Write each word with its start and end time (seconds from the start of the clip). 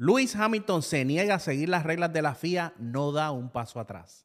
Luis 0.00 0.36
Hamilton 0.36 0.80
se 0.82 1.04
niega 1.04 1.34
a 1.34 1.38
seguir 1.40 1.68
las 1.68 1.82
reglas 1.82 2.12
de 2.12 2.22
la 2.22 2.36
FIA, 2.36 2.72
no 2.78 3.10
da 3.10 3.32
un 3.32 3.50
paso 3.50 3.80
atrás. 3.80 4.24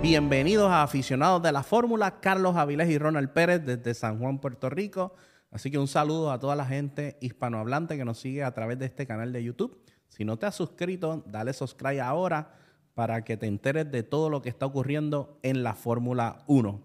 Bienvenidos 0.00 0.70
a 0.70 0.84
aficionados 0.84 1.42
de 1.42 1.50
la 1.50 1.64
Fórmula, 1.64 2.20
Carlos 2.20 2.54
Avilés 2.54 2.90
y 2.90 2.98
Ronald 2.98 3.30
Pérez 3.30 3.66
desde 3.66 3.92
San 3.92 4.20
Juan, 4.20 4.38
Puerto 4.38 4.70
Rico. 4.70 5.16
Así 5.50 5.68
que 5.68 5.78
un 5.78 5.88
saludo 5.88 6.30
a 6.30 6.38
toda 6.38 6.54
la 6.54 6.64
gente 6.64 7.18
hispanohablante 7.20 7.96
que 7.96 8.04
nos 8.04 8.20
sigue 8.20 8.44
a 8.44 8.54
través 8.54 8.78
de 8.78 8.86
este 8.86 9.04
canal 9.04 9.32
de 9.32 9.42
YouTube. 9.42 9.82
Si 10.06 10.24
no 10.24 10.38
te 10.38 10.46
has 10.46 10.54
suscrito, 10.54 11.24
dale 11.26 11.52
subscribe 11.52 12.00
ahora 12.00 12.62
para 12.94 13.24
que 13.24 13.36
te 13.36 13.46
enteres 13.46 13.90
de 13.90 14.02
todo 14.02 14.28
lo 14.30 14.42
que 14.42 14.48
está 14.48 14.66
ocurriendo 14.66 15.38
en 15.42 15.62
la 15.62 15.74
Fórmula 15.74 16.42
1. 16.46 16.80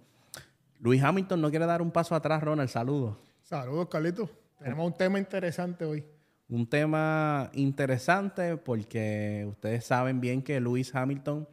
Luis 0.79 1.03
Hamilton 1.03 1.41
no 1.41 1.49
quiere 1.49 1.65
dar 1.65 1.81
un 1.81 1.91
paso 1.91 2.15
atrás, 2.15 2.43
Ronald. 2.43 2.69
Saludos. 2.69 3.17
Saludos, 3.41 3.87
Carlitos. 3.89 4.29
Tenemos 4.59 4.87
un 4.87 4.93
tema 4.93 5.19
interesante 5.19 5.85
hoy. 5.85 6.05
Un 6.49 6.67
tema 6.67 7.49
interesante 7.53 8.57
porque 8.57 9.45
ustedes 9.49 9.85
saben 9.85 10.21
bien 10.21 10.41
que 10.41 10.59
Luis 10.59 10.95
Hamilton 10.95 11.47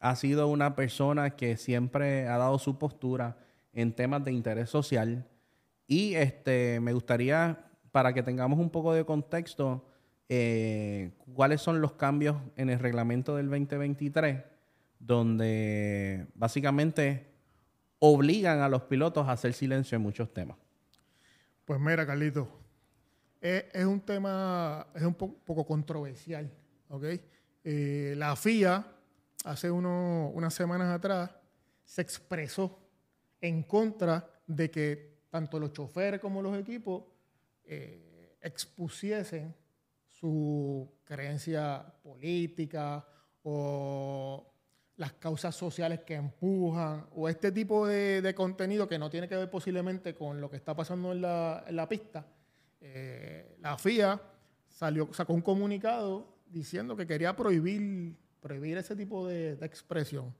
ha 0.00 0.16
sido 0.16 0.48
una 0.48 0.74
persona 0.74 1.30
que 1.36 1.56
siempre 1.56 2.26
ha 2.26 2.38
dado 2.38 2.58
su 2.58 2.78
postura 2.78 3.36
en 3.72 3.92
temas 3.92 4.24
de 4.24 4.32
interés 4.32 4.70
social. 4.70 5.26
Y 5.86 6.14
este, 6.14 6.80
me 6.80 6.92
gustaría, 6.92 7.70
para 7.92 8.14
que 8.14 8.22
tengamos 8.22 8.58
un 8.58 8.70
poco 8.70 8.94
de 8.94 9.04
contexto, 9.04 9.84
eh, 10.32 11.10
cuáles 11.34 11.60
son 11.60 11.80
los 11.80 11.94
cambios 11.94 12.36
en 12.56 12.70
el 12.70 12.78
reglamento 12.78 13.34
del 13.34 13.50
2023, 13.50 14.44
donde 15.00 16.26
básicamente 16.34 17.26
obligan 17.98 18.60
a 18.60 18.68
los 18.68 18.82
pilotos 18.82 19.26
a 19.26 19.32
hacer 19.32 19.52
silencio 19.54 19.96
en 19.96 20.02
muchos 20.02 20.32
temas. 20.32 20.56
Pues 21.64 21.80
mira, 21.80 22.06
Carlitos, 22.06 22.46
es, 23.40 23.84
un 23.84 24.00
tema, 24.00 24.86
es 24.94 25.02
un 25.02 25.14
po- 25.14 25.34
poco 25.44 25.66
controversial, 25.66 26.48
¿ok? 26.88 27.04
Eh, 27.64 28.14
la 28.16 28.36
FIA, 28.36 28.86
hace 29.44 29.68
uno- 29.68 30.30
unas 30.32 30.54
semanas 30.54 30.94
atrás, 30.94 31.30
se 31.84 32.02
expresó 32.02 32.78
en 33.40 33.64
contra 33.64 34.30
de 34.46 34.70
que 34.70 35.10
tanto 35.28 35.58
los 35.58 35.72
choferes 35.72 36.20
como 36.20 36.40
los 36.40 36.56
equipos 36.56 37.02
eh, 37.64 38.36
expusiesen 38.42 39.54
su 40.20 40.88
creencia 41.04 41.84
política 42.02 43.04
o 43.42 44.46
las 44.96 45.14
causas 45.14 45.56
sociales 45.56 46.00
que 46.00 46.14
empujan 46.14 47.06
o 47.14 47.28
este 47.28 47.50
tipo 47.52 47.86
de, 47.86 48.20
de 48.20 48.34
contenido 48.34 48.86
que 48.86 48.98
no 48.98 49.08
tiene 49.08 49.28
que 49.28 49.36
ver 49.36 49.50
posiblemente 49.50 50.14
con 50.14 50.40
lo 50.40 50.50
que 50.50 50.56
está 50.56 50.76
pasando 50.76 51.12
en 51.12 51.22
la, 51.22 51.64
en 51.66 51.76
la 51.76 51.88
pista. 51.88 52.26
Eh, 52.80 53.56
la 53.60 53.78
FIA 53.78 54.20
salió, 54.68 55.12
sacó 55.12 55.32
un 55.32 55.40
comunicado 55.40 56.36
diciendo 56.46 56.96
que 56.96 57.06
quería 57.06 57.34
prohibir, 57.34 58.14
prohibir 58.40 58.76
ese 58.76 58.94
tipo 58.94 59.26
de, 59.26 59.56
de 59.56 59.66
expresión, 59.66 60.34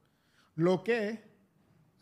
lo 0.56 0.84
que 0.84 1.30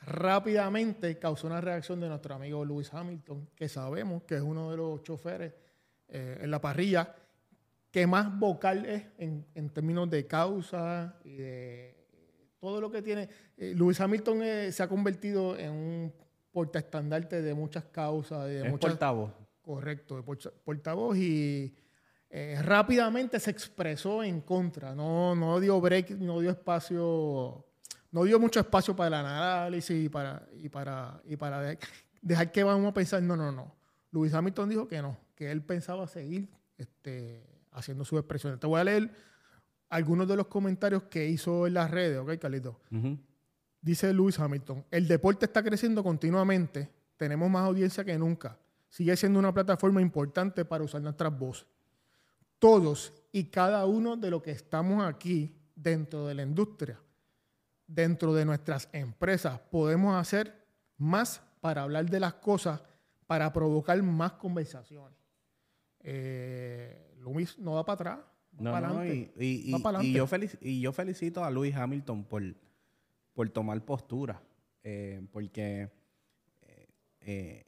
rápidamente 0.01 1.19
causó 1.19 1.47
una 1.47 1.61
reacción 1.61 2.01
de 2.01 2.09
nuestro 2.09 2.35
amigo 2.35 2.65
Lewis 2.65 2.92
Hamilton, 2.92 3.51
que 3.55 3.69
sabemos 3.69 4.25
que 4.25 4.37
es 4.37 4.42
uno 4.42 4.70
de 4.70 4.77
los 4.77 5.03
choferes 5.03 5.55
eh, 6.09 6.39
en 6.41 6.51
la 6.51 6.61
parrilla 6.61 7.15
que 7.91 8.06
más 8.06 8.39
vocal 8.39 8.84
es 8.86 9.05
en, 9.19 9.47
en 9.55 9.70
términos 9.70 10.08
de 10.11 10.27
causa 10.27 11.17
y 11.25 11.36
de 11.36 11.97
todo 12.61 12.80
lo 12.80 12.91
que 12.91 13.03
tiene. 13.03 13.28
Eh, 13.56 13.72
Lewis 13.77 14.00
Hamilton 14.00 14.42
eh, 14.42 14.72
se 14.72 14.83
ha 14.83 14.89
convertido 14.89 15.56
en 15.56 15.70
un 15.72 16.12
portaestandarte 16.53 17.41
de 17.42 17.55
muchas 17.55 17.84
causas, 17.84 18.47
de 18.47 18.58
Es 18.67 18.70
muchas 18.70 18.91
portavoz. 18.91 19.33
Correcto, 19.62 20.17
de 20.17 20.22
porta- 20.22 20.50
portavoz 20.64 21.17
y 21.18 21.74
eh, 22.30 22.58
rápidamente 22.63 23.39
se 23.40 23.51
expresó 23.51 24.23
en 24.23 24.40
contra, 24.40 24.95
no, 24.95 25.34
no 25.34 25.61
dio 25.61 25.80
break, 25.80 26.11
no 26.18 26.40
dio 26.40 26.51
espacio, 26.51 27.64
no 28.11 28.24
dio 28.24 28.39
mucho 28.40 28.61
espacio 28.61 28.95
para 28.96 29.08
el 29.08 29.14
análisis 29.27 30.05
y 30.07 30.08
para, 30.08 30.46
y 30.55 30.68
para, 30.68 31.20
y 31.24 31.36
para 31.36 31.61
de- 31.63 31.79
dejar 32.20 32.51
que 32.52 32.64
vamos 32.64 32.90
a 32.90 32.95
pensar, 32.95 33.23
no, 33.23 33.36
no, 33.36 33.52
no. 33.52 33.74
Luis 34.11 34.33
Hamilton 34.34 34.68
dijo 34.70 34.89
que 34.89 35.01
no, 35.02 35.17
que 35.34 35.51
él 35.51 35.63
pensaba 35.63 36.07
seguir 36.07 36.48
este, 36.79 37.45
haciendo 37.78 38.05
sus 38.05 38.18
expresiones. 38.18 38.61
Te 38.61 38.66
voy 38.66 38.80
a 38.80 38.84
leer 38.84 39.11
algunos 39.89 40.28
de 40.28 40.36
los 40.36 40.46
comentarios 40.46 41.05
que 41.05 41.27
hizo 41.27 41.66
en 41.66 41.74
las 41.74 41.90
redes, 41.90 42.18
¿ok, 42.18 42.39
Carlito? 42.39 42.80
Dice 43.80 44.12
Lewis 44.12 44.39
Hamilton, 44.39 44.84
el 44.90 45.08
deporte 45.08 45.46
está 45.46 45.62
creciendo 45.62 46.02
continuamente, 46.02 46.90
tenemos 47.16 47.48
más 47.50 47.64
audiencia 47.64 48.05
que 48.05 48.18
nunca, 48.18 48.58
sigue 48.89 49.16
siendo 49.16 49.39
una 49.39 49.55
plataforma 49.55 50.00
importante 50.00 50.64
para 50.64 50.84
usar 50.84 51.00
nuestras 51.00 51.36
voces. 51.36 51.66
Todos 52.58 53.12
y 53.33 53.44
cada 53.44 53.86
uno 53.86 54.16
de 54.16 54.30
los 54.30 54.42
que 54.42 54.50
estamos 54.50 55.05
aquí 55.05 55.55
dentro 55.74 56.27
de 56.27 56.34
la 56.34 56.42
industria, 56.42 57.00
dentro 57.86 58.34
de 58.34 58.45
nuestras 58.45 58.89
empresas, 58.92 59.60
podemos 59.70 60.16
hacer 60.16 60.66
más 60.96 61.40
para 61.60 61.83
hablar 61.83 62.10
de 62.10 62.20
las 62.20 62.34
cosas, 62.34 62.83
para 63.27 63.52
provocar 63.52 64.02
más 64.02 64.33
conversaciones. 64.33 65.18
Eh, 66.00 67.08
Luis 67.20 67.58
no 67.58 67.74
va 67.74 67.84
para 67.84 67.95
atrás, 67.95 68.18
va 68.58 68.62
No, 68.62 68.70
para 68.73 68.89
no, 68.89 68.98
adelante. 68.98 69.33
y, 69.39 69.68
y- 69.68 69.73
Va 69.73 69.79
y- 69.79 69.83
pa'lante. 69.83 70.06
y 70.08 70.12
yo 70.12 70.27
y 70.61 70.80
yo 70.80 70.92
felicito 70.92 71.45
a 71.45 71.51
Luis 71.51 71.74
Hamilton 71.74 72.24
por, 72.24 72.42
por 73.34 73.48
tomar 73.51 73.84
postura, 73.84 74.40
eh, 74.83 75.20
porque 75.33 75.90
eh, 76.62 76.89
eh, 77.20 77.64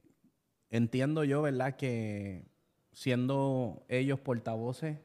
entiendo 0.71 1.25
yo, 1.25 1.43
¿verdad?, 1.43 1.77
que 1.77 2.47
siendo 2.93 3.85
ellos 3.89 4.19
portavoces 4.21 4.99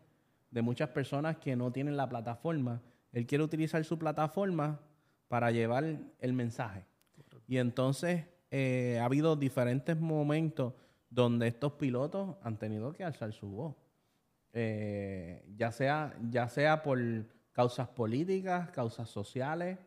de 0.52 0.62
muchas 0.62 0.90
personas 0.90 1.38
que 1.38 1.56
no 1.56 1.72
tienen 1.72 1.98
la 1.98 2.08
plataforma, 2.10 2.82
él 3.12 3.26
quiere 3.28 3.44
utilizar 3.44 3.84
su 3.86 3.98
plataforma 4.00 4.80
para 5.28 5.52
llevar 5.52 5.98
el 6.20 6.34
mensaje. 6.34 6.86
Y 7.48 7.58
entonces 7.58 8.26
ha 8.52 9.04
habido 9.06 9.36
diferentes 9.36 10.00
momentos 10.00 10.74
donde 11.10 11.48
estos 11.48 11.74
pilotos 11.74 12.36
han 12.42 12.58
tenido 12.58 12.94
que 12.94 13.04
alzar 13.04 13.34
su 13.34 13.48
voz 13.50 13.76
eh, 14.58 15.44
ya, 15.58 15.72
sea, 15.72 16.16
ya 16.32 16.48
sea 16.48 16.82
por 16.82 16.98
causas 17.52 17.88
políticas, 17.90 18.70
causas 18.72 19.10
sociales 19.10 19.78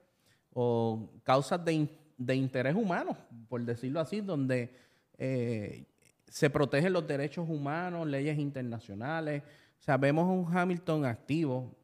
o 0.53 1.11
causas 1.23 1.65
de, 1.65 1.73
in- 1.73 1.91
de 2.19 2.35
interés 2.37 2.75
humano, 2.75 3.17
por 3.49 3.63
decirlo 3.65 3.99
así, 3.99 4.21
donde 4.21 4.71
eh, 5.17 5.87
se 6.29 6.51
protegen 6.51 6.93
los 6.93 7.07
derechos 7.07 7.49
humanos, 7.49 8.07
leyes 8.07 8.39
internacionales. 8.39 9.43
O 9.81 9.83
sea, 9.83 9.97
vemos 9.97 10.25
a 10.29 10.33
un 10.33 10.57
Hamilton 10.57 11.07
activo 11.07 11.75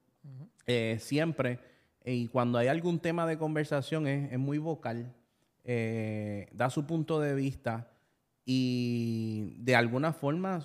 eh, 0.67 0.99
siempre 1.01 1.59
y 2.05 2.29
cuando 2.29 2.59
hay 2.59 2.69
algún 2.69 2.99
tema 2.99 3.27
de 3.27 3.39
conversación 3.39 4.07
es, 4.07 4.31
es 4.31 4.39
muy 4.39 4.59
vocal, 4.59 5.11
eh, 5.65 6.49
da 6.53 6.69
su 6.69 6.85
punto 6.87 7.19
de 7.19 7.35
vista 7.35 7.89
y 8.45 9.57
de 9.61 9.75
alguna 9.75 10.13
forma 10.13 10.63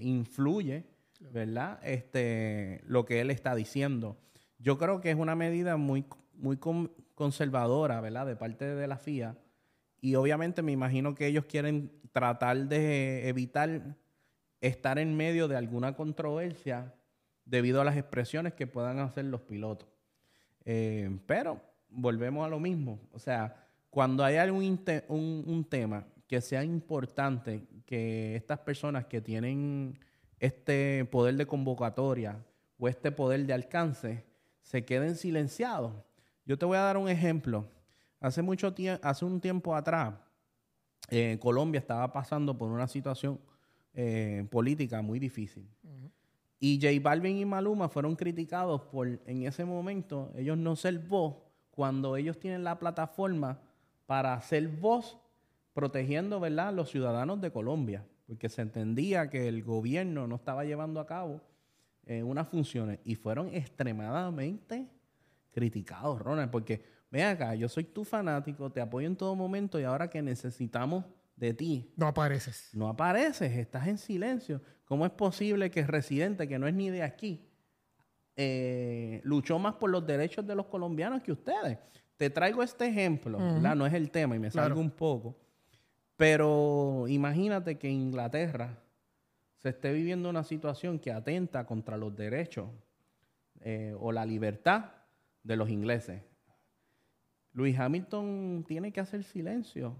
influye, 0.00 0.82
¿verdad? 1.20 1.78
Este, 1.82 2.80
lo 2.86 3.04
que 3.04 3.20
él 3.20 3.30
está 3.30 3.54
diciendo. 3.54 4.18
Yo 4.58 4.78
creo 4.78 5.00
que 5.00 5.10
es 5.10 5.16
una 5.16 5.34
medida 5.34 5.76
muy, 5.76 6.04
muy 6.34 6.56
con- 6.56 6.92
conservadora, 7.14 8.00
¿verdad? 8.00 8.26
De 8.26 8.36
parte 8.36 8.64
de 8.74 8.86
la 8.86 8.98
FIA. 8.98 9.36
Y 10.00 10.14
obviamente 10.14 10.62
me 10.62 10.72
imagino 10.72 11.14
que 11.14 11.26
ellos 11.26 11.44
quieren 11.44 11.92
tratar 12.12 12.66
de 12.66 13.28
evitar 13.28 13.96
estar 14.60 14.98
en 14.98 15.16
medio 15.16 15.48
de 15.48 15.56
alguna 15.56 15.94
controversia 15.94 16.94
debido 17.44 17.80
a 17.80 17.84
las 17.84 17.96
expresiones 17.96 18.54
que 18.54 18.66
puedan 18.66 18.98
hacer 18.98 19.24
los 19.26 19.42
pilotos. 19.42 19.88
Eh, 20.64 21.18
pero 21.26 21.60
volvemos 21.88 22.44
a 22.46 22.48
lo 22.48 22.60
mismo. 22.60 23.00
O 23.12 23.18
sea, 23.18 23.56
cuando 23.90 24.24
hay 24.24 24.36
algún 24.36 24.80
un 25.08 25.66
tema 25.68 26.06
que 26.26 26.40
sea 26.40 26.62
importante, 26.62 27.66
que 27.86 28.36
estas 28.36 28.60
personas 28.60 29.06
que 29.06 29.20
tienen 29.20 29.98
este 30.40 31.04
poder 31.04 31.36
de 31.36 31.46
convocatoria 31.46 32.44
o 32.78 32.88
este 32.88 33.12
poder 33.12 33.46
de 33.46 33.52
alcance 33.52 34.24
se 34.62 34.84
queden 34.84 35.14
silenciados. 35.14 35.92
Yo 36.44 36.58
te 36.58 36.64
voy 36.64 36.78
a 36.78 36.80
dar 36.80 36.96
un 36.96 37.08
ejemplo. 37.08 37.68
Hace 38.18 38.42
mucho 38.42 38.74
tiempo, 38.74 39.06
hace 39.06 39.24
un 39.24 39.40
tiempo 39.40 39.74
atrás, 39.76 40.14
eh, 41.08 41.38
Colombia 41.40 41.78
estaba 41.78 42.12
pasando 42.12 42.56
por 42.56 42.70
una 42.70 42.88
situación 42.88 43.38
eh, 43.94 44.46
política 44.50 45.02
muy 45.02 45.18
difícil. 45.18 45.68
Y 46.58 46.78
J 46.80 47.00
Balvin 47.02 47.38
y 47.38 47.44
Maluma 47.44 47.88
fueron 47.88 48.16
criticados 48.16 48.82
por, 48.82 49.06
en 49.06 49.44
ese 49.44 49.64
momento, 49.64 50.30
ellos 50.36 50.58
no 50.58 50.76
ser 50.76 50.98
voz 50.98 51.36
cuando 51.70 52.16
ellos 52.16 52.38
tienen 52.38 52.64
la 52.64 52.78
plataforma 52.78 53.58
para 54.06 54.38
ser 54.42 54.68
voz 54.68 55.18
protegiendo, 55.72 56.38
¿verdad?, 56.38 56.74
los 56.74 56.90
ciudadanos 56.90 57.40
de 57.40 57.50
Colombia, 57.50 58.04
porque 58.30 58.48
se 58.48 58.62
entendía 58.62 59.28
que 59.28 59.48
el 59.48 59.64
gobierno 59.64 60.28
no 60.28 60.36
estaba 60.36 60.62
llevando 60.64 61.00
a 61.00 61.06
cabo 61.06 61.40
eh, 62.06 62.22
unas 62.22 62.46
funciones 62.46 63.00
y 63.04 63.16
fueron 63.16 63.52
extremadamente 63.52 64.86
criticados, 65.50 66.20
Ronald, 66.20 66.48
porque 66.48 66.80
ven 67.10 67.24
acá, 67.26 67.56
yo 67.56 67.68
soy 67.68 67.82
tu 67.82 68.04
fanático, 68.04 68.70
te 68.70 68.80
apoyo 68.80 69.08
en 69.08 69.16
todo 69.16 69.34
momento 69.34 69.80
y 69.80 69.82
ahora 69.82 70.08
que 70.08 70.22
necesitamos 70.22 71.04
de 71.34 71.54
ti, 71.54 71.92
No 71.96 72.06
apareces. 72.06 72.70
no 72.72 72.88
apareces, 72.88 73.50
estás 73.56 73.88
en 73.88 73.98
silencio. 73.98 74.62
¿Cómo 74.84 75.04
es 75.06 75.10
posible 75.10 75.68
que 75.72 75.80
el 75.80 75.88
residente, 75.88 76.46
que 76.46 76.56
no 76.56 76.68
es 76.68 76.74
ni 76.74 76.88
de 76.88 77.02
aquí, 77.02 77.48
eh, 78.36 79.20
luchó 79.24 79.58
más 79.58 79.74
por 79.74 79.90
los 79.90 80.06
derechos 80.06 80.46
de 80.46 80.54
los 80.54 80.66
colombianos 80.66 81.20
que 81.20 81.32
ustedes? 81.32 81.78
Te 82.16 82.30
traigo 82.30 82.62
este 82.62 82.86
ejemplo, 82.86 83.38
¿verdad? 83.38 83.74
No 83.74 83.86
es 83.86 83.94
el 83.94 84.08
tema 84.12 84.36
y 84.36 84.38
me 84.38 84.50
Claro. 84.50 84.68
salgo 84.68 84.80
un 84.80 84.90
poco. 84.92 85.36
Pero 86.20 87.06
imagínate 87.08 87.78
que 87.78 87.88
en 87.88 87.94
Inglaterra 87.94 88.78
se 89.56 89.70
esté 89.70 89.90
viviendo 89.90 90.28
una 90.28 90.44
situación 90.44 90.98
que 90.98 91.10
atenta 91.10 91.64
contra 91.64 91.96
los 91.96 92.14
derechos 92.14 92.68
eh, 93.60 93.96
o 93.98 94.12
la 94.12 94.26
libertad 94.26 94.90
de 95.42 95.56
los 95.56 95.70
ingleses. 95.70 96.20
Luis 97.54 97.78
Hamilton 97.78 98.66
tiene 98.68 98.92
que 98.92 99.00
hacer 99.00 99.24
silencio 99.24 99.96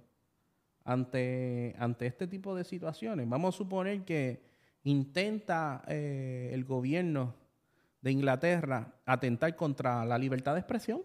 ante, 0.84 1.74
ante 1.78 2.06
este 2.06 2.26
tipo 2.26 2.54
de 2.54 2.64
situaciones. 2.64 3.26
Vamos 3.26 3.54
a 3.54 3.56
suponer 3.56 4.04
que 4.04 4.42
intenta 4.84 5.82
eh, 5.88 6.50
el 6.52 6.66
gobierno 6.66 7.34
de 8.02 8.12
Inglaterra 8.12 8.92
atentar 9.06 9.56
contra 9.56 10.04
la 10.04 10.18
libertad 10.18 10.52
de 10.52 10.60
expresión, 10.60 11.00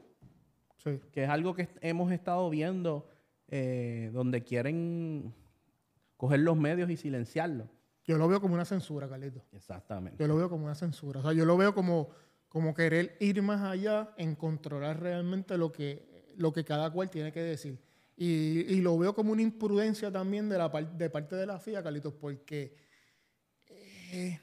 Sí. 0.76 1.00
que 1.14 1.24
es 1.24 1.30
algo 1.30 1.56
que 1.56 1.70
hemos 1.80 2.12
estado 2.12 2.50
viendo 2.50 3.08
eh, 3.48 4.10
donde 4.14 4.44
quieren 4.44 5.34
coger 6.18 6.40
los 6.40 6.58
medios 6.58 6.90
y 6.90 6.98
silenciarlos. 6.98 7.68
Yo 8.04 8.18
lo 8.18 8.28
veo 8.28 8.40
como 8.40 8.54
una 8.54 8.66
censura, 8.66 9.10
Carlito. 9.10 9.44
Exactamente. 9.52 10.18
Yo 10.22 10.28
lo 10.28 10.36
veo 10.36 10.50
como 10.50 10.66
una 10.66 10.76
censura. 10.76 11.20
O 11.20 11.24
sea, 11.24 11.34
yo 11.34 11.46
lo 11.46 11.58
veo 11.58 11.74
como, 11.74 12.10
como 12.50 12.74
querer 12.74 13.18
ir 13.20 13.42
más 13.42 13.62
allá 13.62 14.14
en 14.18 14.36
controlar 14.36 15.00
realmente 15.02 15.58
lo 15.58 15.72
que, 15.72 16.34
lo 16.38 16.54
que 16.54 16.64
cada 16.64 16.92
cual 16.92 17.10
tiene 17.10 17.32
que 17.32 17.42
decir. 17.42 17.80
Y, 18.16 18.62
y 18.74 18.82
lo 18.82 18.98
veo 18.98 19.14
como 19.14 19.32
una 19.32 19.42
imprudencia 19.42 20.12
también 20.12 20.48
de, 20.50 20.58
la 20.58 20.72
par- 20.72 20.96
de 20.98 21.10
parte 21.10 21.36
de 21.36 21.46
la 21.48 21.60
FIA, 21.60 21.84
Carlitos, 21.84 22.14
porque 22.14 22.76
eh, 23.68 24.40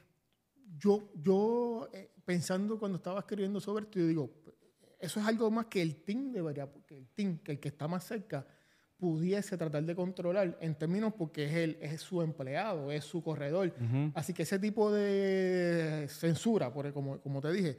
yo, 0.79 1.11
yo 1.15 1.89
eh, 1.93 2.11
pensando 2.25 2.79
cuando 2.79 2.97
estaba 2.97 3.21
escribiendo 3.21 3.61
sobre 3.61 3.85
esto, 3.85 3.99
yo 3.99 4.07
digo, 4.07 4.31
eso 4.99 5.21
es 5.21 5.27
algo 5.27 5.51
más 5.51 5.67
que 5.67 5.81
el 5.81 6.03
team 6.03 6.33
debería, 6.33 6.69
que 6.87 6.99
el 6.99 7.09
team, 7.09 7.39
que 7.39 7.53
el 7.53 7.61
que 7.61 7.69
está 7.69 7.89
más 7.89 8.05
cerca, 8.05 8.47
pudiese 9.03 9.59
tratar 9.59 9.83
de 9.83 9.97
controlar 9.97 10.57
en 10.61 10.77
términos 10.77 11.13
porque 11.19 11.47
es, 11.47 11.53
él, 11.55 11.79
es 11.81 12.01
su 12.03 12.23
empleado, 12.23 12.93
es 12.93 13.05
su 13.05 13.21
corredor. 13.21 13.75
Así 14.15 14.33
que 14.33 14.45
ese 14.45 14.61
tipo 14.61 14.93
de 14.93 16.07
censura, 16.09 16.73
porque 16.73 16.93
como, 16.93 17.21
como 17.21 17.41
te 17.41 17.51
dije, 17.51 17.79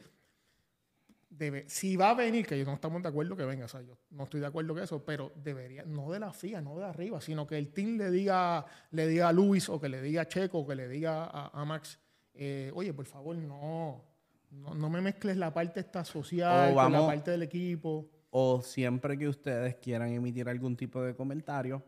debe, 1.30 1.64
si 1.70 1.96
va 1.96 2.10
a 2.10 2.14
venir, 2.14 2.46
que 2.46 2.62
no 2.66 2.74
estamos 2.74 3.02
de 3.02 3.08
acuerdo 3.08 3.38
que 3.38 3.46
venga, 3.46 3.64
o 3.64 3.70
sea, 3.70 3.80
yo 3.84 3.98
no 4.10 4.26
estoy 4.26 4.42
de 4.42 4.48
acuerdo 4.48 4.74
con 4.74 4.84
eso, 4.84 5.06
pero 5.06 5.32
debería, 5.42 5.86
no 5.86 6.12
de 6.12 6.20
la 6.20 6.34
FIA, 6.34 6.60
no 6.60 6.78
de 6.78 6.84
arriba, 6.84 7.22
sino 7.22 7.48
que 7.48 7.58
el 7.58 7.72
team 7.72 7.96
le 7.96 8.12
diga, 8.12 8.66
le 8.92 9.08
diga 9.08 9.30
a 9.30 9.32
Luis 9.32 9.70
o 9.70 9.80
que 9.80 9.88
le 9.88 10.02
diga 10.02 10.24
a 10.24 10.28
Checo 10.28 10.60
o 10.60 10.68
que 10.68 10.76
le 10.76 10.90
diga 10.90 11.24
a, 11.24 11.52
a 11.54 11.64
Max, 11.64 12.02
eh, 12.34 12.70
oye, 12.76 12.94
por 12.94 13.06
favor, 13.06 13.38
no, 13.38 14.04
no, 14.52 14.76
no 14.76 14.90
me 14.90 15.00
mezcles 15.00 15.38
la 15.38 15.54
parte 15.54 15.80
esta 15.80 16.04
social 16.04 16.74
O 16.74 16.76
con 16.76 16.92
la 16.92 17.06
parte 17.06 17.32
del 17.32 17.44
equipo. 17.44 18.10
O 18.36 18.62
siempre 18.64 19.16
que 19.16 19.28
ustedes 19.28 19.76
quieran 19.76 20.10
emitir 20.10 20.50
algún 20.50 20.76
tipo 20.76 21.04
de 21.04 21.16
comentario, 21.16 21.84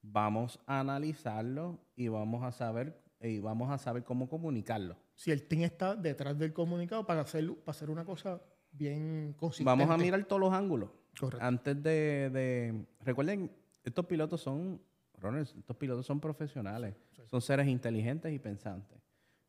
vamos 0.00 0.60
a 0.64 0.78
analizarlo 0.78 1.80
y 1.96 2.06
vamos 2.06 2.44
a 2.44 2.52
saber 2.52 3.02
y 3.20 3.40
vamos 3.40 3.68
a 3.72 3.78
saber 3.78 4.04
cómo 4.04 4.28
comunicarlo. 4.28 4.96
Si 5.16 5.32
el 5.32 5.42
team 5.48 5.62
está 5.62 5.96
detrás 5.96 6.38
del 6.38 6.52
comunicado 6.52 7.04
para 7.04 7.22
hacer, 7.22 7.52
para 7.64 7.76
hacer 7.76 7.90
una 7.90 8.04
cosa 8.04 8.40
bien 8.70 9.34
consistente. 9.36 9.64
Vamos 9.68 9.90
a 9.90 9.96
mirar 9.98 10.24
todos 10.24 10.38
los 10.38 10.52
ángulos. 10.52 10.90
Correcto. 11.18 11.44
Antes 11.44 11.82
de, 11.82 12.30
de- 12.30 12.86
recuerden, 13.00 13.50
estos 13.82 14.06
pilotos 14.06 14.40
son, 14.40 14.80
Ronald, 15.16 15.48
estos 15.58 15.76
pilotos 15.76 16.06
son 16.06 16.20
profesionales, 16.20 16.94
son 17.26 17.40
seres 17.42 17.66
inteligentes 17.66 18.32
y 18.32 18.38
pensantes. 18.38 18.98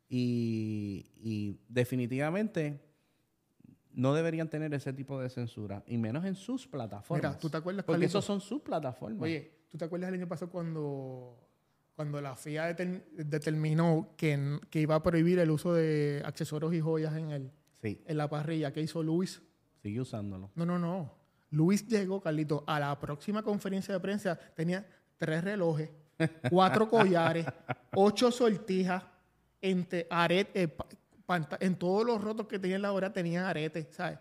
Y, 0.09 1.11
y 1.17 1.59
definitivamente 1.69 2.79
no 3.99 4.13
deberían 4.13 4.49
tener 4.49 4.73
ese 4.73 4.93
tipo 4.93 5.19
de 5.19 5.29
censura, 5.29 5.83
y 5.85 5.97
menos 5.97 6.23
en 6.25 6.35
sus 6.35 6.67
plataformas. 6.67 7.31
Mira, 7.31 7.39
¿tú 7.39 7.49
te 7.49 7.57
acuerdas, 7.57 7.83
Porque 7.85 8.05
esos 8.05 8.23
son 8.23 8.39
sus 8.39 8.61
plataformas. 8.61 9.21
Oye, 9.21 9.51
¿tú 9.71 9.77
te 9.77 9.85
acuerdas 9.85 10.07
el 10.09 10.15
año 10.15 10.27
pasado 10.27 10.49
cuando, 10.51 11.37
cuando 11.95 12.21
la 12.21 12.35
FIA 12.35 12.75
deter- 12.75 13.03
determinó 13.11 14.13
que, 14.15 14.59
que 14.69 14.79
iba 14.81 14.95
a 14.95 15.03
prohibir 15.03 15.39
el 15.39 15.51
uso 15.51 15.73
de 15.73 16.21
accesorios 16.25 16.73
y 16.73 16.79
joyas 16.79 17.15
en, 17.17 17.31
el, 17.31 17.51
Sí, 17.81 18.01
en 18.07 18.17
la 18.17 18.29
parrilla? 18.29 18.71
¿Qué 18.71 18.81
hizo 18.81 19.03
Luis? 19.03 19.41
sigue 19.81 20.01
usándolo. 20.01 20.51
No, 20.55 20.65
no, 20.65 20.77
no. 20.79 21.13
Luis 21.51 21.87
llegó, 21.87 22.21
Carlito, 22.21 22.63
a 22.67 22.79
la 22.79 22.97
próxima 22.99 23.41
conferencia 23.43 23.93
de 23.93 23.99
prensa. 23.99 24.37
Tenía 24.55 24.85
tres 25.17 25.43
relojes, 25.43 25.89
cuatro 26.49 26.87
collares, 26.89 27.45
ocho 27.95 28.29
sortijas, 28.31 29.03
entre 29.61 30.05
arete, 30.09 30.63
eh, 30.63 30.77
en 31.59 31.75
todos 31.75 32.05
los 32.05 32.21
rotos 32.21 32.47
que 32.47 32.59
tenía 32.59 32.77
en 32.77 32.81
la 32.81 32.91
hora 32.91 33.11
tenían 33.11 33.45
aretes, 33.45 33.87
¿sabes? 33.91 34.19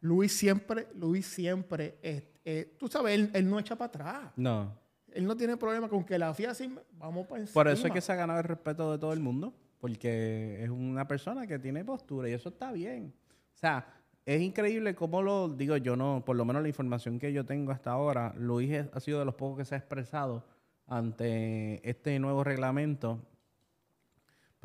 Luis 0.00 0.36
siempre, 0.36 0.86
Luis 0.94 1.26
siempre, 1.26 1.98
eh, 2.02 2.34
eh, 2.44 2.76
tú 2.78 2.88
sabes, 2.88 3.14
él, 3.14 3.30
él 3.32 3.48
no 3.48 3.58
echa 3.58 3.76
para 3.76 3.88
atrás. 3.88 4.32
No. 4.36 4.76
Él 5.12 5.26
no 5.26 5.36
tiene 5.36 5.56
problema 5.56 5.88
con 5.88 6.04
que 6.04 6.18
la 6.18 6.34
FIA 6.34 6.50
así, 6.50 6.74
vamos 6.92 7.26
para 7.26 7.40
encima. 7.40 7.54
Por 7.54 7.68
eso 7.68 7.86
es 7.86 7.92
que 7.92 8.00
se 8.00 8.12
ha 8.12 8.16
ganado 8.16 8.40
el 8.40 8.44
respeto 8.44 8.92
de 8.92 8.98
todo 8.98 9.12
el 9.12 9.20
mundo, 9.20 9.54
porque 9.78 10.62
es 10.62 10.68
una 10.68 11.06
persona 11.06 11.46
que 11.46 11.58
tiene 11.58 11.84
postura 11.84 12.28
y 12.28 12.32
eso 12.32 12.48
está 12.50 12.72
bien. 12.72 13.14
O 13.54 13.56
sea, 13.56 13.86
es 14.26 14.42
increíble 14.42 14.94
cómo 14.94 15.22
lo 15.22 15.48
digo 15.48 15.76
yo, 15.76 15.96
no, 15.96 16.24
por 16.24 16.36
lo 16.36 16.44
menos 16.44 16.62
la 16.62 16.68
información 16.68 17.18
que 17.18 17.32
yo 17.32 17.44
tengo 17.44 17.72
hasta 17.72 17.90
ahora, 17.92 18.34
Luis 18.36 18.72
ha 18.92 19.00
sido 19.00 19.18
de 19.18 19.24
los 19.24 19.34
pocos 19.34 19.58
que 19.58 19.64
se 19.64 19.74
ha 19.74 19.78
expresado 19.78 20.44
ante 20.86 21.88
este 21.88 22.18
nuevo 22.18 22.42
reglamento. 22.42 23.20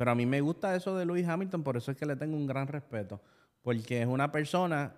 Pero 0.00 0.12
a 0.12 0.14
mí 0.14 0.24
me 0.24 0.40
gusta 0.40 0.74
eso 0.74 0.96
de 0.96 1.04
Luis 1.04 1.28
Hamilton, 1.28 1.62
por 1.62 1.76
eso 1.76 1.90
es 1.90 1.96
que 1.98 2.06
le 2.06 2.16
tengo 2.16 2.34
un 2.34 2.46
gran 2.46 2.66
respeto, 2.66 3.20
porque 3.60 4.00
es 4.00 4.06
una 4.06 4.32
persona, 4.32 4.94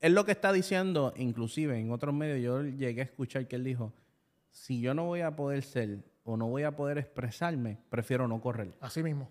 es 0.00 0.10
lo 0.10 0.24
que 0.24 0.32
está 0.32 0.52
diciendo, 0.52 1.14
inclusive 1.16 1.78
en 1.78 1.92
otros 1.92 2.12
medios, 2.12 2.40
yo 2.40 2.64
llegué 2.64 3.02
a 3.02 3.04
escuchar 3.04 3.46
que 3.46 3.54
él 3.54 3.62
dijo, 3.62 3.92
si 4.50 4.80
yo 4.80 4.92
no 4.92 5.04
voy 5.04 5.20
a 5.20 5.36
poder 5.36 5.62
ser 5.62 6.02
o 6.24 6.36
no 6.36 6.48
voy 6.48 6.64
a 6.64 6.74
poder 6.74 6.98
expresarme, 6.98 7.78
prefiero 7.90 8.26
no 8.26 8.40
correr. 8.40 8.72
Así 8.80 9.04
mismo. 9.04 9.30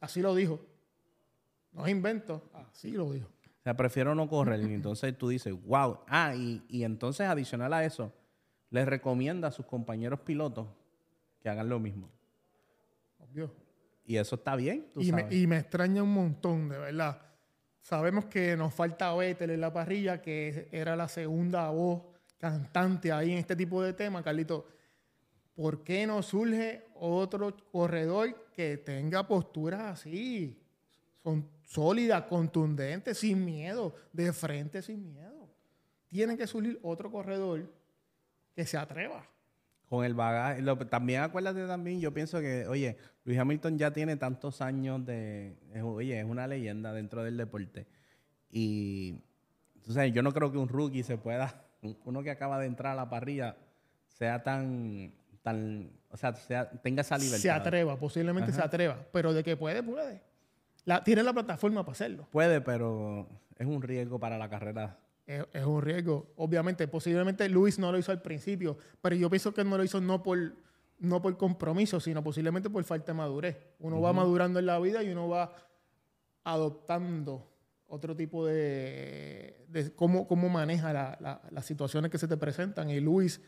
Así 0.00 0.20
lo 0.20 0.34
dijo. 0.34 0.58
No 1.70 1.86
es 1.86 1.92
invento. 1.92 2.42
Así 2.52 2.90
lo 2.90 3.12
dijo. 3.12 3.28
O 3.28 3.62
sea, 3.62 3.76
prefiero 3.76 4.12
no 4.16 4.28
correr. 4.28 4.60
Y 4.60 4.74
entonces 4.74 5.16
tú 5.16 5.28
dices, 5.28 5.54
wow. 5.66 6.00
Ah, 6.08 6.34
y, 6.34 6.64
y 6.66 6.82
entonces 6.82 7.28
adicional 7.28 7.72
a 7.74 7.84
eso, 7.84 8.12
les 8.70 8.88
recomienda 8.88 9.46
a 9.46 9.52
sus 9.52 9.66
compañeros 9.66 10.18
pilotos 10.18 10.66
que 11.40 11.48
hagan 11.48 11.68
lo 11.68 11.78
mismo. 11.78 12.10
Obvio. 13.20 13.62
Y 14.04 14.16
eso 14.16 14.36
está 14.36 14.56
bien, 14.56 14.88
tú 14.92 15.00
Y 15.00 15.12
me, 15.12 15.26
y 15.30 15.46
me 15.46 15.58
extraña 15.58 16.02
un 16.02 16.12
montón, 16.12 16.68
de 16.68 16.78
verdad. 16.78 17.22
Sabemos 17.80 18.26
que 18.26 18.56
nos 18.56 18.72
falta 18.72 19.14
Vettel 19.14 19.50
en 19.50 19.60
la 19.60 19.72
parrilla, 19.72 20.20
que 20.22 20.68
era 20.70 20.96
la 20.96 21.08
segunda 21.08 21.68
voz 21.70 22.02
cantante 22.38 23.12
ahí 23.12 23.32
en 23.32 23.38
este 23.38 23.54
tipo 23.54 23.82
de 23.82 23.92
temas, 23.92 24.22
Carlito. 24.22 24.66
¿Por 25.54 25.84
qué 25.84 26.06
no 26.06 26.22
surge 26.22 26.86
otro 26.94 27.54
corredor 27.70 28.50
que 28.52 28.78
tenga 28.78 29.26
posturas 29.26 30.00
así? 30.00 30.58
Son 31.22 31.48
sólidas, 31.62 32.22
contundentes, 32.22 33.18
sin 33.18 33.44
miedo, 33.44 33.94
de 34.12 34.32
frente 34.32 34.82
sin 34.82 35.12
miedo. 35.12 35.48
Tiene 36.08 36.36
que 36.36 36.46
surgir 36.46 36.78
otro 36.82 37.10
corredor 37.10 37.72
que 38.54 38.66
se 38.66 38.76
atreva. 38.76 39.28
Con 39.92 40.06
el 40.06 40.14
bagaje. 40.14 40.62
lo- 40.62 40.78
también 40.78 41.20
acuérdate 41.20 41.66
también, 41.66 42.00
yo 42.00 42.14
pienso 42.14 42.40
que, 42.40 42.66
oye, 42.66 42.96
Luis 43.26 43.38
Hamilton 43.38 43.76
ya 43.76 43.92
tiene 43.92 44.16
tantos 44.16 44.62
años 44.62 45.04
de. 45.04 45.54
es- 45.74 45.82
oye, 45.82 46.18
es 46.18 46.24
una 46.24 46.46
leyenda 46.46 46.94
dentro 46.94 47.22
del 47.22 47.36
deporte. 47.36 47.86
Y. 48.50 49.18
sabes, 49.86 50.14
yo 50.14 50.22
no 50.22 50.32
creo 50.32 50.50
que 50.50 50.56
un 50.56 50.70
rookie 50.70 51.02
se 51.02 51.18
pueda. 51.18 51.66
Uno 52.06 52.22
que 52.22 52.30
acaba 52.30 52.58
de 52.58 52.64
entrar 52.68 52.94
a 52.94 52.96
la 52.96 53.10
parrilla 53.10 53.54
sea 54.06 54.42
tan. 54.42 55.12
tan 55.42 55.90
o 56.08 56.16
sea, 56.16 56.34
sea- 56.36 56.70
tenga 56.70 57.02
esa 57.02 57.18
libertad. 57.18 57.42
Se 57.42 57.50
atreva, 57.50 57.98
posiblemente 57.98 58.50
se 58.50 58.62
atreva. 58.62 58.96
Pero 59.12 59.34
de 59.34 59.44
que 59.44 59.58
puede, 59.58 59.82
puede. 59.82 60.22
La, 60.86 61.04
tiene 61.04 61.22
la 61.22 61.34
plataforma 61.34 61.82
para 61.84 61.92
hacerlo. 61.92 62.26
Puede, 62.32 62.62
pero 62.62 63.28
es 63.58 63.66
un 63.66 63.82
riesgo 63.82 64.18
para 64.18 64.38
la 64.38 64.48
carrera. 64.48 64.96
Es, 65.40 65.46
es 65.52 65.64
un 65.64 65.80
riesgo. 65.82 66.32
Obviamente, 66.36 66.86
posiblemente 66.88 67.48
Luis 67.48 67.78
no 67.78 67.90
lo 67.92 67.98
hizo 67.98 68.12
al 68.12 68.20
principio, 68.22 68.76
pero 69.00 69.14
yo 69.16 69.28
pienso 69.30 69.52
que 69.54 69.64
no 69.64 69.76
lo 69.76 69.84
hizo 69.84 70.00
no 70.00 70.22
por, 70.22 70.38
no 70.98 71.22
por 71.22 71.36
compromiso, 71.36 72.00
sino 72.00 72.22
posiblemente 72.22 72.68
por 72.70 72.82
falta 72.84 73.12
de 73.12 73.18
madurez. 73.18 73.56
Uno 73.78 74.00
va 74.00 74.12
madurando 74.12 74.58
en 74.58 74.66
la 74.66 74.78
vida 74.78 75.02
y 75.02 75.10
uno 75.10 75.28
va 75.28 75.52
adoptando 76.44 77.48
otro 77.86 78.16
tipo 78.16 78.46
de, 78.46 79.64
de 79.68 79.92
cómo, 79.94 80.26
cómo 80.26 80.48
maneja 80.48 80.92
la- 80.92 81.16
la- 81.20 81.40
las 81.50 81.66
situaciones 81.66 82.10
que 82.10 82.18
se 82.18 82.26
te 82.28 82.36
presentan. 82.36 82.90
Y 82.90 83.00
Luis, 83.00 83.40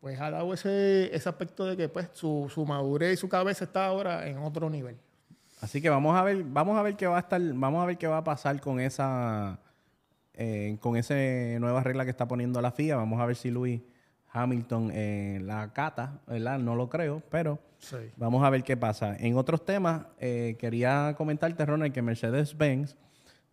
pues 0.00 0.20
ha 0.20 0.30
dado 0.30 0.52
ese, 0.54 1.14
ese 1.14 1.28
aspecto 1.28 1.64
de 1.64 1.76
que 1.76 1.88
pues 1.88 2.08
su, 2.12 2.50
su 2.52 2.64
madurez 2.66 3.14
y 3.14 3.16
su 3.16 3.28
cabeza 3.28 3.64
está 3.64 3.86
ahora 3.86 4.28
en 4.28 4.38
otro 4.38 4.68
nivel. 4.70 4.96
Así 5.60 5.80
que 5.82 5.88
vamos 5.90 6.16
a 6.16 6.22
ver, 6.22 6.44
vamos 6.44 6.78
a 6.78 6.82
ver 6.82 6.96
qué 6.96 7.06
va 7.06 7.16
a 7.16 7.20
estar, 7.20 7.40
vamos 7.40 7.82
a 7.82 7.86
ver 7.86 7.98
qué 7.98 8.06
va 8.06 8.18
a 8.18 8.24
pasar 8.24 8.60
con 8.60 8.78
esa 8.78 9.58
eh, 10.38 10.78
con 10.80 10.96
esa 10.96 11.14
nueva 11.60 11.82
regla 11.82 12.04
que 12.04 12.10
está 12.10 12.26
poniendo 12.26 12.62
la 12.62 12.70
FIA. 12.70 12.96
Vamos 12.96 13.20
a 13.20 13.26
ver 13.26 13.36
si 13.36 13.50
Luis 13.50 13.82
Hamilton 14.32 14.90
eh, 14.94 15.40
la 15.42 15.72
cata, 15.72 16.20
¿verdad? 16.26 16.58
No 16.58 16.74
lo 16.74 16.88
creo, 16.88 17.22
pero 17.30 17.58
Sí. 17.78 17.96
vamos 18.16 18.42
a 18.44 18.50
ver 18.50 18.62
qué 18.62 18.76
pasa. 18.76 19.16
En 19.18 19.36
otros 19.36 19.64
temas, 19.64 20.02
eh, 20.18 20.56
quería 20.58 21.14
comentarte, 21.16 21.64
Ronald, 21.66 21.92
que 21.92 22.02
Mercedes-Benz 22.02 22.96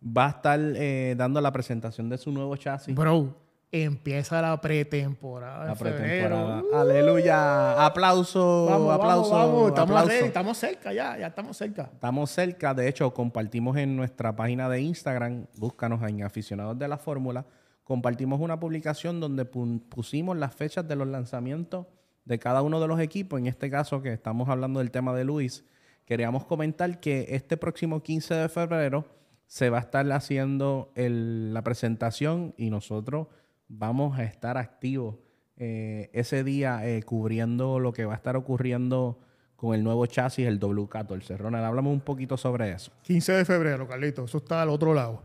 va 0.04 0.26
a 0.26 0.30
estar 0.30 0.60
eh, 0.60 1.14
dando 1.16 1.40
la 1.40 1.52
presentación 1.52 2.08
de 2.08 2.18
su 2.18 2.30
nuevo 2.32 2.56
chasis. 2.56 2.94
Bro, 2.94 3.34
empieza 3.72 4.40
la 4.40 4.60
pretemporada. 4.60 5.66
La 5.66 5.74
pretemporada. 5.74 6.62
Aleluya. 6.74 7.84
Aplauso, 7.84 8.66
Vamos, 8.70 8.94
aplauso. 8.94 9.30
vamos, 9.30 9.52
vamos. 9.54 9.68
Estamos, 9.68 9.90
aplauso. 9.90 10.08
ready, 10.08 10.26
estamos 10.26 10.58
cerca 10.58 10.92
ya, 10.92 11.18
ya 11.18 11.26
estamos 11.28 11.56
cerca. 11.56 11.90
Estamos 11.92 12.30
cerca, 12.30 12.74
de 12.74 12.88
hecho, 12.88 13.12
compartimos 13.12 13.76
en 13.76 13.96
nuestra 13.96 14.34
página 14.34 14.68
de 14.68 14.80
Instagram, 14.80 15.46
búscanos 15.56 16.02
en 16.08 16.22
Aficionados 16.22 16.78
de 16.78 16.88
la 16.88 16.96
Fórmula, 16.98 17.44
compartimos 17.84 18.40
una 18.40 18.58
publicación 18.58 19.20
donde 19.20 19.50
pu- 19.50 19.80
pusimos 19.88 20.36
las 20.36 20.54
fechas 20.54 20.86
de 20.88 20.96
los 20.96 21.06
lanzamientos 21.08 21.86
de 22.24 22.38
cada 22.38 22.62
uno 22.62 22.80
de 22.80 22.88
los 22.88 22.98
equipos. 23.00 23.38
En 23.38 23.46
este 23.46 23.70
caso, 23.70 24.02
que 24.02 24.12
estamos 24.12 24.48
hablando 24.48 24.80
del 24.80 24.90
tema 24.90 25.14
de 25.14 25.24
Luis, 25.24 25.64
queríamos 26.04 26.44
comentar 26.44 26.98
que 27.00 27.26
este 27.30 27.56
próximo 27.56 28.02
15 28.02 28.34
de 28.34 28.48
febrero 28.48 29.04
se 29.46 29.70
va 29.70 29.78
a 29.78 29.80
estar 29.80 30.10
haciendo 30.10 30.90
el- 30.96 31.54
la 31.54 31.62
presentación 31.62 32.54
y 32.56 32.70
nosotros 32.70 33.28
vamos 33.68 34.18
a 34.18 34.24
estar 34.24 34.58
activos 34.58 35.16
eh, 35.56 36.10
ese 36.12 36.44
día 36.44 36.86
eh, 36.86 37.02
cubriendo 37.02 37.80
lo 37.80 37.92
que 37.92 38.04
va 38.04 38.12
a 38.12 38.16
estar 38.16 38.36
ocurriendo 38.36 39.18
con 39.56 39.74
el 39.74 39.82
nuevo 39.82 40.04
chasis, 40.06 40.46
el 40.46 40.60
W14. 40.60 41.38
Ronald, 41.38 41.64
háblame 41.64 41.88
un 41.88 42.00
poquito 42.00 42.36
sobre 42.36 42.72
eso. 42.72 42.92
15 43.02 43.32
de 43.32 43.44
febrero, 43.46 43.88
Carlito, 43.88 44.24
eso 44.24 44.38
está 44.38 44.60
al 44.60 44.68
otro 44.68 44.92
lado. 44.92 45.22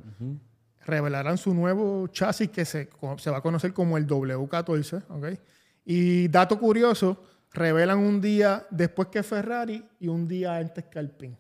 Revelarán 0.86 1.38
su 1.38 1.54
nuevo 1.54 2.08
chasis 2.08 2.50
que 2.50 2.64
se, 2.64 2.90
va 3.02 3.38
a 3.38 3.42
conocer 3.42 3.74
como 3.74 3.98
el 3.98 4.08
W14, 4.08 5.04
¿ok? 5.10 5.40
Y 5.84 6.30
dato 6.30 6.58
curioso, 6.58 7.22
revelan 7.52 8.00
un 8.00 8.22
día 8.22 8.66
después 8.70 9.10
que 9.10 9.22
Ferrari 9.22 9.84
y 10.00 10.08
un 10.08 10.28
día 10.28 10.56
antes 10.56 10.86
que 10.86 10.98
Alpine. 10.98 11.38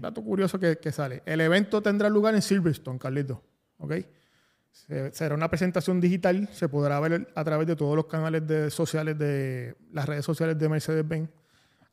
Dato 0.00 0.22
curioso 0.22 0.60
que, 0.60 0.76
que 0.76 0.92
sale. 0.92 1.22
El 1.24 1.40
evento 1.40 1.82
tendrá 1.82 2.08
lugar 2.08 2.34
en 2.34 2.42
Silverstone, 2.42 2.98
Carlito. 2.98 3.42
¿Ok? 3.78 3.94
Se- 4.86 5.12
será 5.12 5.34
una 5.34 5.48
presentación 5.48 6.00
digital. 6.00 6.48
Se 6.52 6.68
podrá 6.68 7.00
ver 7.00 7.28
a 7.34 7.44
través 7.44 7.66
de 7.66 7.76
todos 7.76 7.96
los 7.96 8.06
canales 8.06 8.46
de, 8.46 8.70
sociales 8.70 9.18
de 9.18 9.74
las 9.92 10.06
redes 10.06 10.24
sociales 10.24 10.58
de 10.58 10.68
Mercedes-Benz. 10.68 11.28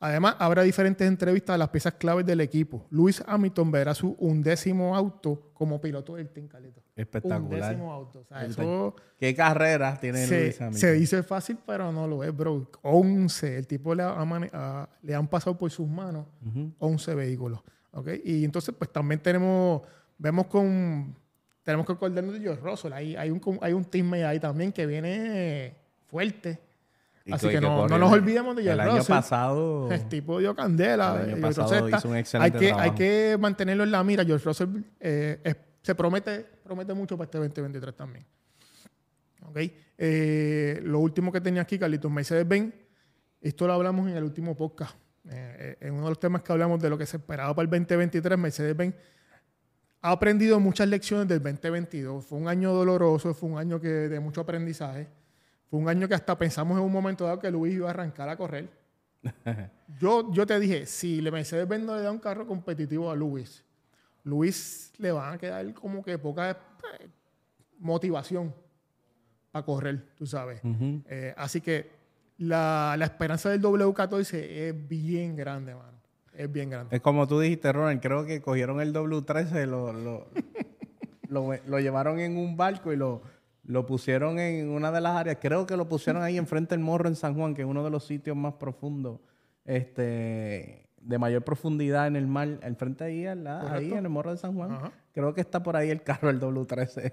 Además, 0.00 0.36
habrá 0.38 0.62
diferentes 0.62 1.06
entrevistas 1.08 1.54
a 1.54 1.58
las 1.58 1.70
piezas 1.70 1.94
claves 1.94 2.26
del 2.26 2.40
equipo. 2.42 2.86
Luis 2.90 3.24
Hamilton 3.26 3.70
verá 3.70 3.94
su 3.94 4.14
undécimo 4.18 4.94
auto 4.94 5.50
como 5.54 5.80
piloto 5.80 6.16
del 6.16 6.28
Team, 6.28 6.46
Carlito. 6.46 6.82
Espectacular. 6.94 7.40
Undécimo 7.72 7.90
auto. 7.92 8.18
O 8.20 8.24
sea, 8.26 8.44
eso 8.44 8.94
¿Qué 9.18 9.34
carreras 9.34 10.00
tiene 10.00 10.26
se, 10.26 10.42
Luis 10.42 10.60
Hamilton? 10.60 10.78
se 10.80 10.92
dice 10.92 11.22
fácil, 11.22 11.56
pero 11.64 11.90
no 11.90 12.06
lo 12.06 12.22
es, 12.22 12.36
bro. 12.36 12.70
11. 12.82 13.56
El 13.56 13.66
tipo 13.66 13.94
le, 13.94 14.02
ha 14.02 14.88
le 15.00 15.14
han 15.14 15.26
pasado 15.26 15.56
por 15.56 15.70
sus 15.70 15.88
manos 15.88 16.26
11 16.78 17.14
vehículos. 17.14 17.60
¿ok? 17.92 18.08
Y 18.24 18.44
entonces, 18.44 18.74
pues 18.76 18.92
también 18.92 19.20
tenemos, 19.22 19.80
vemos 20.18 20.48
con, 20.48 21.16
tenemos 21.64 21.84
que 21.86 21.92
acordarnos 21.92 22.34
de 22.34 22.40
George 22.40 22.62
Russell. 22.62 22.92
Hay, 22.92 23.16
hay, 23.16 23.30
un, 23.30 23.40
hay 23.60 23.72
un 23.72 23.84
teammate 23.84 24.24
ahí 24.24 24.38
también 24.38 24.70
que 24.72 24.86
viene 24.86 25.74
fuerte. 26.06 26.60
Y 27.24 27.32
Así 27.32 27.46
que- 27.46 27.54
que 27.54 27.58
que 27.60 27.66
no, 27.66 27.88
no 27.88 27.98
nos 27.98 28.12
olvidemos 28.12 28.54
de 28.54 28.62
George 28.62 28.82
El 28.82 28.88
año 28.88 28.98
Russell. 28.98 29.14
pasado... 29.16 29.90
El 29.92 30.08
tipo 30.08 30.38
dio 30.38 30.54
candela. 30.54 31.22
El 31.24 31.32
año 31.34 31.40
pasado 31.42 31.68
Russell 31.80 31.94
hizo 31.98 32.08
un 32.08 32.14
hay 32.14 32.20
excelente 32.20 32.58
que, 32.58 32.66
hay 32.66 32.72
trabajo. 32.72 32.94
que 32.96 33.36
mantenerlo 33.40 33.82
en 33.84 33.90
la 33.90 34.04
mira. 34.04 34.24
George 34.24 34.44
Russell 34.44 34.68
eh, 35.00 35.40
es- 35.42 35.56
se 35.82 35.94
promete, 35.94 36.46
promete 36.62 36.94
mucho 36.94 37.16
para 37.16 37.24
este 37.26 37.38
2023 37.38 37.94
también. 37.96 38.24
¿Ok? 39.46 39.58
Eh, 39.98 40.80
lo 40.82 41.00
último 41.00 41.30
que 41.32 41.40
tenía 41.40 41.62
aquí, 41.62 41.78
Carlitos, 41.78 42.10
Mercedes-Benz, 42.10 42.72
esto 43.40 43.66
lo 43.66 43.72
hablamos 43.74 44.08
en 44.10 44.16
el 44.16 44.24
último 44.24 44.56
podcast. 44.56 44.94
Eh, 45.30 45.76
en 45.80 45.92
uno 45.94 46.04
de 46.04 46.08
los 46.10 46.20
temas 46.20 46.42
que 46.42 46.52
hablamos 46.52 46.80
de 46.80 46.90
lo 46.90 46.98
que 46.98 47.06
se 47.06 47.16
esperaba 47.16 47.54
para 47.54 47.64
el 47.64 47.70
2023, 47.70 48.38
Mercedes-Benz 48.38 48.94
ha 50.04 50.10
aprendido 50.10 50.60
muchas 50.60 50.86
lecciones 50.86 51.26
del 51.28 51.42
2022. 51.42 52.26
Fue 52.26 52.38
un 52.38 52.46
año 52.46 52.74
doloroso, 52.74 53.32
fue 53.32 53.48
un 53.48 53.58
año 53.58 53.80
que, 53.80 53.88
de 53.88 54.20
mucho 54.20 54.42
aprendizaje. 54.42 55.08
Fue 55.70 55.80
un 55.80 55.88
año 55.88 56.06
que 56.06 56.14
hasta 56.14 56.36
pensamos 56.36 56.76
en 56.76 56.84
un 56.84 56.92
momento 56.92 57.24
dado 57.24 57.38
que 57.38 57.50
Luis 57.50 57.72
iba 57.72 57.86
a 57.88 57.90
arrancar 57.90 58.28
a 58.28 58.36
correr. 58.36 58.68
yo, 59.98 60.30
yo 60.30 60.46
te 60.46 60.60
dije, 60.60 60.84
si 60.84 61.22
le 61.22 61.30
Mercedes-Benz 61.30 61.86
no 61.86 61.96
le 61.96 62.02
da 62.02 62.10
un 62.10 62.18
carro 62.18 62.46
competitivo 62.46 63.10
a 63.10 63.14
Luis, 63.14 63.64
Luis 64.24 64.92
le 64.98 65.10
van 65.10 65.32
a 65.32 65.38
quedar 65.38 65.72
como 65.72 66.04
que 66.04 66.18
poca 66.18 66.50
eh, 66.50 67.08
motivación 67.78 68.54
para 69.52 69.64
correr, 69.64 70.04
tú 70.16 70.26
sabes. 70.26 70.60
Eh, 71.08 71.32
así 71.34 71.62
que 71.62 71.90
la, 72.36 72.94
la 72.98 73.06
esperanza 73.06 73.48
del 73.48 73.62
W14 73.62 74.34
es 74.34 74.86
bien 74.86 75.34
grande, 75.34 75.74
mano. 75.74 76.03
Es 76.36 76.50
bien 76.50 76.70
grande. 76.70 76.96
Es 76.96 77.02
como 77.02 77.26
tú 77.26 77.40
dijiste, 77.40 77.72
Ronald, 77.72 78.00
creo 78.00 78.24
que 78.24 78.40
cogieron 78.40 78.80
el 78.80 78.92
W13, 78.92 79.66
lo, 79.66 79.92
lo, 79.92 80.26
lo, 81.28 81.52
lo 81.66 81.80
llevaron 81.80 82.18
en 82.20 82.36
un 82.36 82.56
barco 82.56 82.92
y 82.92 82.96
lo, 82.96 83.22
lo 83.64 83.86
pusieron 83.86 84.38
en 84.38 84.68
una 84.68 84.92
de 84.92 85.00
las 85.00 85.16
áreas. 85.16 85.38
Creo 85.40 85.66
que 85.66 85.76
lo 85.76 85.88
pusieron 85.88 86.22
ahí 86.22 86.36
enfrente 86.36 86.74
del 86.74 86.84
morro 86.84 87.08
en 87.08 87.16
San 87.16 87.34
Juan, 87.34 87.54
que 87.54 87.62
es 87.62 87.68
uno 87.68 87.84
de 87.84 87.90
los 87.90 88.04
sitios 88.04 88.36
más 88.36 88.54
profundos, 88.54 89.20
este, 89.64 90.88
de 91.00 91.18
mayor 91.18 91.42
profundidad 91.42 92.06
en 92.06 92.16
el 92.16 92.26
mar. 92.26 92.58
Enfrente 92.62 93.04
ahí, 93.04 93.26
al 93.26 93.44
lado, 93.44 93.68
ahí 93.72 93.92
en 93.92 94.04
el 94.04 94.08
morro 94.08 94.30
de 94.30 94.36
San 94.36 94.54
Juan. 94.54 94.72
Ajá. 94.72 94.92
Creo 95.14 95.32
que 95.32 95.40
está 95.40 95.62
por 95.62 95.76
ahí 95.76 95.90
el 95.90 96.02
carro, 96.02 96.28
el 96.28 96.40
W13. 96.40 97.12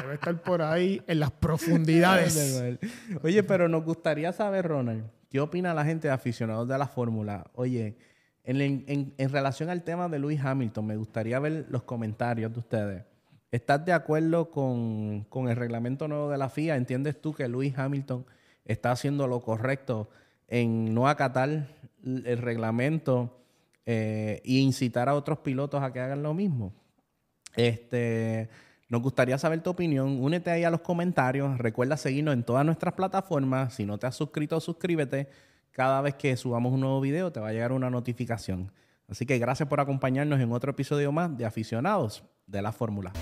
Debe 0.00 0.14
estar 0.14 0.42
por 0.42 0.62
ahí 0.62 1.02
en 1.08 1.18
las 1.18 1.30
profundidades. 1.40 2.78
Oye, 3.22 3.42
pero 3.42 3.68
nos 3.68 3.84
gustaría 3.84 4.32
saber, 4.32 4.66
Ronald, 4.68 5.04
¿qué 5.28 5.40
opina 5.40 5.74
la 5.74 5.84
gente 5.84 6.06
de 6.06 6.14
aficionados 6.14 6.68
de 6.68 6.78
la 6.78 6.86
Fórmula? 6.86 7.50
Oye, 7.54 7.96
en, 8.44 9.30
relación 9.30 9.70
al 9.70 9.82
tema 9.82 10.08
de 10.08 10.18
Lewis 10.18 10.40
Hamilton, 10.42 10.86
me 10.86 10.96
gustaría 10.96 11.38
ver 11.38 11.66
los 11.68 11.82
comentarios 11.84 12.52
de 12.52 12.58
ustedes. 12.58 13.04
¿Estás 13.50 13.84
de 13.84 13.92
acuerdo 13.92 14.50
con, 14.50 15.24
con 15.28 15.48
el 15.48 15.56
reglamento 15.56 16.08
nuevo 16.08 16.30
de 16.30 16.38
la 16.38 16.48
FIA? 16.48 16.76
¿Entiendes 16.76 17.20
tú 17.20 17.34
que 17.34 17.48
Lewis 17.48 17.76
Hamilton 17.76 18.24
está 18.64 18.92
haciendo 18.92 19.26
lo 19.26 19.40
correcto 19.40 20.08
en 20.48 20.94
no 20.94 21.08
acatar 21.08 21.66
el 22.04 22.38
reglamento 22.38 23.38
eh, 23.84 24.40
e 24.44 24.52
incitar 24.54 25.08
a 25.08 25.14
otros 25.14 25.38
pilotos 25.38 25.82
a 25.82 25.92
que 25.92 26.00
hagan 26.00 26.22
lo 26.22 26.34
mismo? 26.34 26.72
Este, 27.54 28.48
nos 28.88 29.02
gustaría 29.02 29.38
saber 29.38 29.62
tu 29.62 29.70
opinión. 29.70 30.22
Únete 30.22 30.50
ahí 30.50 30.64
a 30.64 30.70
los 30.70 30.80
comentarios. 30.80 31.58
Recuerda 31.58 31.96
seguirnos 31.96 32.34
en 32.34 32.44
todas 32.44 32.64
nuestras 32.64 32.94
plataformas. 32.94 33.74
Si 33.74 33.84
no 33.84 33.98
te 33.98 34.06
has 34.06 34.16
suscrito, 34.16 34.58
suscríbete. 34.60 35.28
Cada 35.72 36.02
vez 36.02 36.14
que 36.14 36.36
subamos 36.36 36.72
un 36.72 36.80
nuevo 36.80 37.00
video 37.00 37.32
te 37.32 37.40
va 37.40 37.48
a 37.48 37.52
llegar 37.52 37.72
una 37.72 37.88
notificación. 37.88 38.70
Así 39.08 39.26
que 39.26 39.38
gracias 39.38 39.68
por 39.68 39.80
acompañarnos 39.80 40.38
en 40.40 40.52
otro 40.52 40.70
episodio 40.70 41.12
más 41.12 41.36
de 41.36 41.46
Aficionados 41.46 42.24
de 42.46 42.62
la 42.62 42.72
Fórmula. 42.72 43.12